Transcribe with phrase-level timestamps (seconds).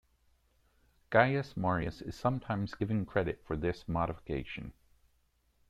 [1.11, 4.73] Gaius Marius is sometimes given credit for this modification.